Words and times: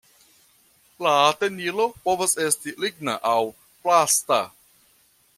La 1.07 1.11
tenilo 1.41 1.85
povas 2.07 2.33
esti 2.45 2.73
ligna 2.85 3.15
aŭ 3.33 3.37
plasta. 3.83 4.39